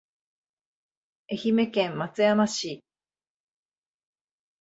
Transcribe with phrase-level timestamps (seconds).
[1.27, 2.83] 愛媛県松山市